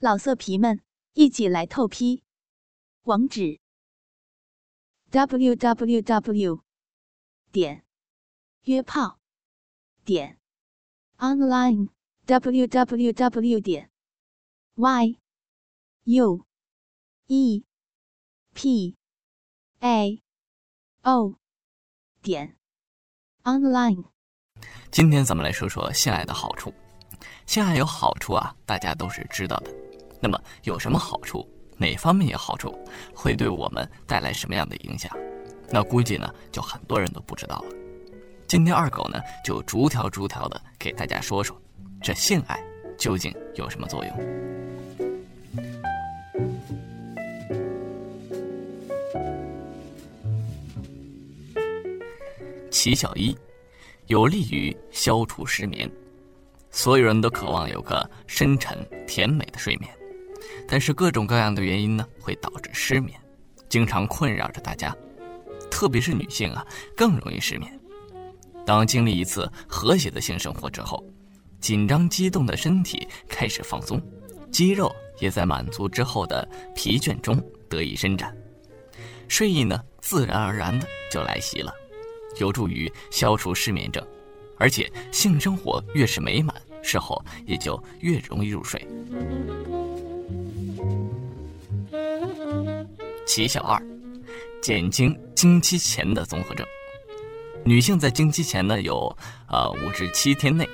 [0.00, 0.80] 老色皮们，
[1.14, 2.22] 一起来透批！
[3.02, 3.58] 网址
[5.10, 6.62] ：w w w
[7.50, 7.84] 点
[8.62, 9.18] 约炮
[10.04, 10.38] 点
[11.16, 11.88] online
[12.26, 13.90] w w w 点
[14.76, 15.18] y
[16.04, 16.46] u
[17.26, 17.64] e
[18.54, 18.96] p
[19.80, 20.22] a
[21.02, 21.34] o
[22.22, 22.56] 点
[23.42, 24.04] online。
[24.92, 26.72] 今天咱们来说说性爱的好处。
[27.46, 29.77] 性爱有好处啊，大家都是知道的。
[30.20, 31.48] 那么有什么好处？
[31.76, 32.76] 哪方面有好处？
[33.14, 35.16] 会对我们带来什么样的影响？
[35.70, 37.76] 那估计呢，就很多人都不知道了。
[38.46, 41.60] 今天二狗呢，就逐条逐条的给大家说说，
[42.02, 42.58] 这性爱
[42.96, 44.12] 究竟有什么作用？
[52.70, 53.36] 奇效一，
[54.06, 55.90] 有利于消除失眠。
[56.70, 59.97] 所有人都渴望有个深沉甜美的睡眠。
[60.66, 63.18] 但是各种各样的原因呢，会导致失眠，
[63.68, 64.94] 经常困扰着大家，
[65.70, 67.78] 特别是女性啊，更容易失眠。
[68.66, 71.02] 当经历一次和谐的性生活之后，
[71.60, 74.00] 紧张激动的身体开始放松，
[74.50, 78.36] 肌肉也在满足之后的疲倦中得以伸展，
[79.26, 81.72] 睡意呢自然而然的就来袭了，
[82.38, 84.06] 有助于消除失眠症，
[84.58, 88.86] 而且性生活越是美满，事后也就越容易入睡。
[93.28, 93.78] 奇效二，
[94.62, 96.66] 减轻经期前的综合症。
[97.62, 99.14] 女性在经期前呢，有
[99.48, 100.66] 呃五至七天内，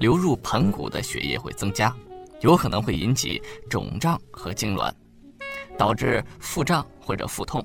[0.00, 1.94] 流入盆骨的血液会增加，
[2.40, 4.92] 有可能会引起肿胀和痉挛，
[5.78, 7.64] 导致腹胀或者腹痛。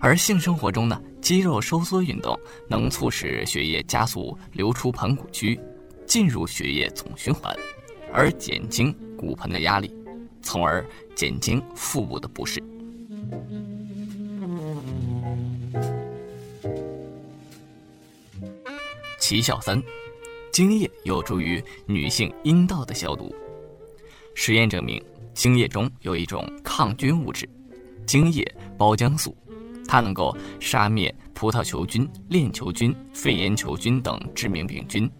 [0.00, 2.36] 而性生活中呢，肌肉收缩运动
[2.68, 5.58] 能促使血液加速流出盆骨区，
[6.04, 7.56] 进入血液总循环，
[8.12, 9.94] 而减轻骨盆的压力，
[10.42, 12.60] 从而减轻腹部的不适。
[19.18, 19.82] 奇效三，
[20.52, 23.34] 精液有助于女性阴道的消毒。
[24.34, 25.02] 实验证明，
[25.32, 27.48] 精液中有一种抗菌物质——
[28.06, 28.46] 精液
[28.76, 29.34] 包浆素，
[29.88, 35.10] 它能够杀灭葡萄球菌、链球菌、肺炎球菌等致命病菌，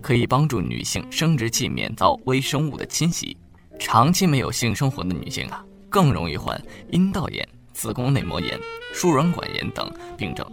[0.00, 3.36] 可以帮助女性生殖器免遭微生物的侵袭。
[3.80, 6.58] 长期没有性生活的女性啊，更容易患
[6.90, 7.46] 阴道炎。
[7.72, 8.60] 子宫内膜炎、
[8.92, 10.44] 输卵管炎等病症。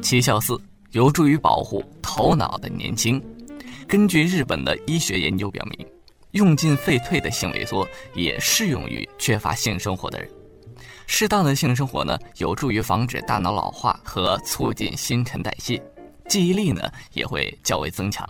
[0.00, 0.60] 奇效四
[0.92, 3.20] 有助于保护头脑的年轻。
[3.88, 5.84] 根据日本的医学研究表明，
[6.32, 10.30] 用尽废退的性萎缩也适用于缺乏性生活的人。
[11.08, 15.82] 适当的性生活呢，有助于防止大脑老化和促进新陈代谢，
[16.28, 18.26] 记忆力呢也会较为增强。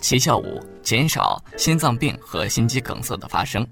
[0.00, 3.66] 奇效五：减少心脏病和心肌梗塞的发生。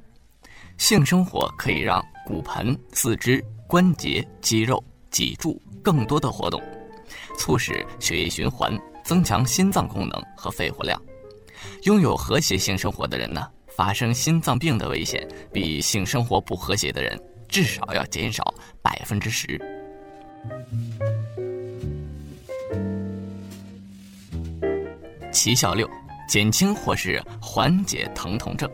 [0.77, 6.61] 性生活可以让骨盆、四肢、关节、肌肉、脊柱更多的活动，
[7.39, 11.01] 促使血液循环，增强心脏功能和肺活量。
[11.85, 19.61] 拥有和谐性生活的人呢，发生心脏病的危险比性生活不和谐的人至少要减少百分之十。
[25.33, 25.89] 奇效六。
[26.29, 28.69] 减轻或是缓解疼痛症，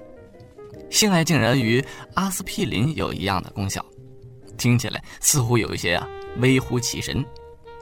[0.88, 1.84] 性爱竟然与
[2.14, 3.84] 阿司匹林有一样的功效，
[4.56, 6.08] 听起来似乎有一些啊
[6.38, 7.22] 微乎其神。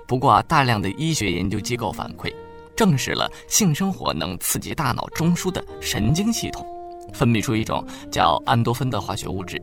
[0.08, 2.34] 不过啊，大量的医学研究机构反馈，
[2.74, 6.66] 证实了性生活能刺激大脑中枢的神经系统，
[7.14, 9.56] 分泌出一种叫安多芬的化学物质，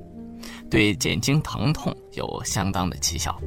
[0.70, 3.40] 对减轻疼痛有相当的奇效。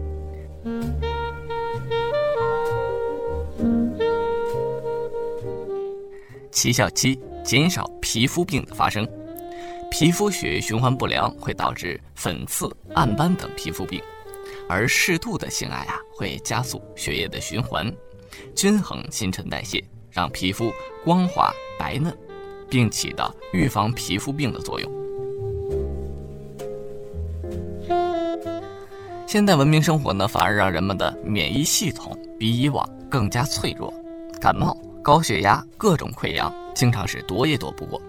[6.51, 9.09] 奇效七：减少皮肤病的发生。
[9.91, 14.01] 皮肤血液循环不良会导致粉刺、暗斑等皮肤病，
[14.69, 17.93] 而适度的性爱啊，会加速血液的循环，
[18.55, 20.73] 均衡新陈代谢，让皮肤
[21.05, 22.17] 光滑白嫩，
[22.69, 25.00] 并起到预防皮肤病的作用。
[29.31, 33.95] 现代文明生活呢，反而让人们的免疫系统比以往更加脆弱，
[34.41, 34.77] 感冒。
[35.05, 38.03] 高血压、各种溃疡，经常是躲也躲不过。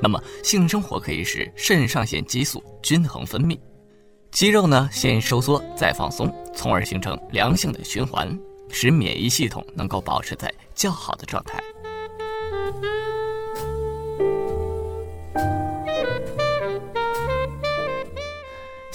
[0.00, 3.60] 那么，性生活可以使肾上腺激素均衡分泌，
[4.30, 8.34] 肌肉呢先收缩再放松，从而形成良性的循环，
[8.70, 11.62] 使免疫系统能够保持在较好的状态。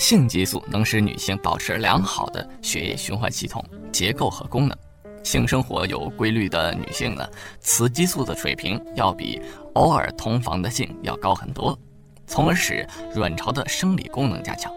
[0.07, 3.61] 性激素能使女性保持良好的血液循环系统
[3.91, 4.77] 结构和功能。
[5.21, 7.27] 性生活有规律的女性呢，
[7.59, 9.37] 雌激素的水平要比
[9.73, 11.77] 偶尔同房的性要高很多，
[12.25, 14.71] 从而使卵巢的生理功能加强。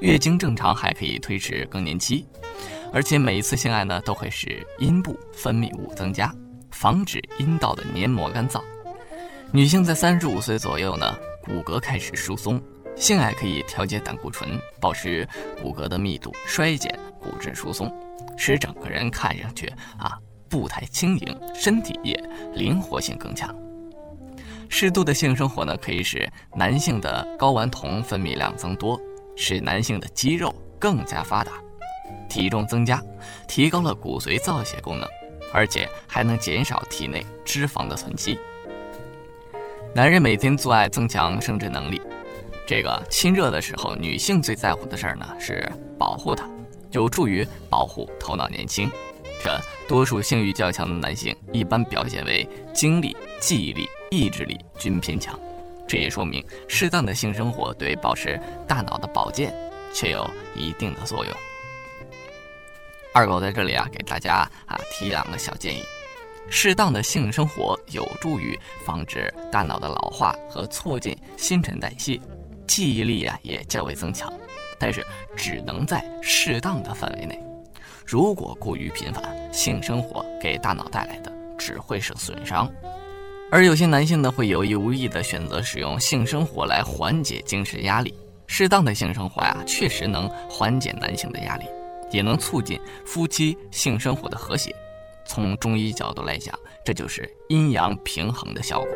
[0.00, 2.26] 月经正常还可以推迟更年期，
[2.92, 6.30] 而且每一次性爱呢都会使阴部分泌物增加，
[6.72, 8.60] 防止阴道的黏膜干燥。
[9.50, 12.60] 女性在三十五岁左右呢，骨骼开始疏松，
[12.98, 15.26] 性爱可以调节胆固醇，保持
[15.62, 17.90] 骨骼的密度，衰减骨质疏松。
[18.36, 19.66] 使整个人看上去
[19.98, 20.16] 啊
[20.48, 22.14] 步态轻盈，身体也
[22.54, 23.54] 灵活性更强。
[24.68, 29.00] 适度的性生活呢，可以使男性的睾丸酮分泌量增多，
[29.36, 31.52] 使男性的肌肉更加发达，
[32.28, 33.02] 体重增加，
[33.46, 35.08] 提高了骨髓造血功能，
[35.52, 38.38] 而且还能减少体内脂肪的囤积。
[39.94, 42.00] 男人每天做爱增强生殖能力，
[42.68, 45.66] 这个亲热的时候，女性最在乎的事儿呢是
[45.98, 46.46] 保护他。
[46.90, 48.90] 有助于保护头脑年轻。
[49.42, 55.40] 这多数性欲较强的男性一般表现为精力、记忆力、意志力均偏强。
[55.86, 59.50] 这也说明适当的性生活对保持大脑的保健
[59.94, 61.34] 却有一定的作用。
[63.14, 65.82] 二狗在这里啊，给大家啊提两个小建议：
[66.50, 72.20] 适当的性生活有助于防止大脑的老化和促进新陈代谢，
[72.68, 74.32] 记忆力啊也较为增强。
[74.78, 75.04] 但是
[75.36, 77.36] 只能在适当的范围内，
[78.06, 82.70] 如果过于频繁，性生活给大脑带来的只会是损伤。
[83.50, 88.14] 而有些男性呢，会有意无意的选择使用性生活来缓解精神压力。
[88.46, 91.64] 适当的性生活呀，确实能缓解男性的压力，
[92.12, 94.72] 也能促进夫妻性生活的和谐。
[95.26, 98.88] 从中医角度来讲，这就是阴阳平衡的效果。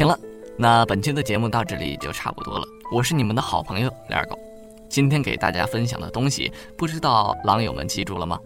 [0.00, 0.18] 行了，
[0.56, 2.66] 那本期的节目到这里就差不多了。
[2.90, 4.38] 我是你们的好朋友李二狗，
[4.88, 8.40] 今天给大家分享的东西，不知道狼友们记住了吗？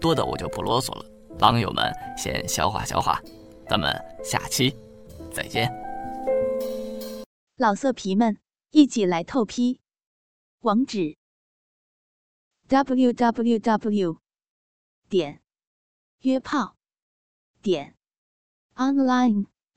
[0.00, 1.04] 多的我就不啰嗦了，
[1.38, 3.20] 狼友们先消化消化。
[3.68, 3.94] 咱们
[4.24, 4.74] 下期
[5.30, 5.70] 再见。
[7.58, 8.38] 老色皮们，
[8.70, 9.78] 一起来透批，
[10.60, 11.14] 网址
[12.68, 14.16] ：w w w.
[15.10, 15.42] 点
[16.22, 16.74] 约炮
[17.60, 17.94] 点
[18.76, 19.44] online。